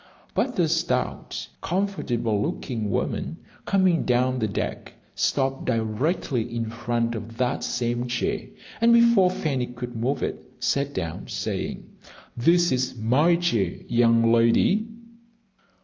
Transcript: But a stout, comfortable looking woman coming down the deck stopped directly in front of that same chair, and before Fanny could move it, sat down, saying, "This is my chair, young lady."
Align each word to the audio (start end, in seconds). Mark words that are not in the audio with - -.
But 0.33 0.57
a 0.57 0.67
stout, 0.67 1.47
comfortable 1.61 2.41
looking 2.41 2.89
woman 2.89 3.37
coming 3.65 4.03
down 4.03 4.39
the 4.39 4.47
deck 4.47 4.93
stopped 5.13 5.65
directly 5.65 6.55
in 6.55 6.71
front 6.71 7.13
of 7.13 7.37
that 7.37 7.63
same 7.63 8.07
chair, 8.07 8.47
and 8.81 8.93
before 8.93 9.29
Fanny 9.29 9.67
could 9.67 9.95
move 9.95 10.23
it, 10.23 10.43
sat 10.59 10.95
down, 10.95 11.27
saying, 11.27 11.87
"This 12.35 12.71
is 12.71 12.97
my 12.97 13.35
chair, 13.35 13.75
young 13.87 14.31
lady." 14.31 14.87